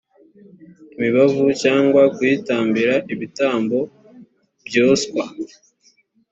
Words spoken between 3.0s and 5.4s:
ibitambo byoswa